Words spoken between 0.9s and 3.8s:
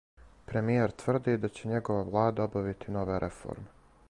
тврди да ће његова влада обавити нове реформе.